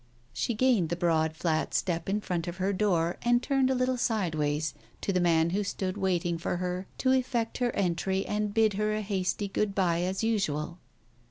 [0.33, 3.99] She gained the broad flat step in front of her door and turned a little
[3.99, 8.51] sideways to the man who stood wait ing for her to effect her entry and
[8.51, 10.79] bid her a hasty good bye as usual.